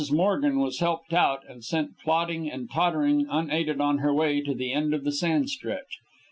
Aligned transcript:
Morgan 0.11 0.57
was 0.57 0.79
helped 0.79 1.13
out 1.13 1.43
and 1.47 1.63
sent 1.63 1.99
plodding 1.99 2.49
and 2.49 2.71
tottering 2.71 3.27
unaided 3.29 3.79
on 3.79 3.99
her 3.99 4.11
way 4.11 4.41
to 4.41 4.55
the 4.55 4.73
end 4.73 4.95
of 4.95 5.03
the 5.03 5.11
sand 5.11 5.51
stretch. 5.51 5.99